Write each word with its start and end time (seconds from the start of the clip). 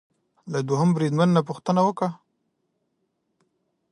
له 0.51 0.59
دوهم 0.67 0.89
بریدمن 0.95 1.29
نه 1.35 1.41
وپوښته 1.43 2.07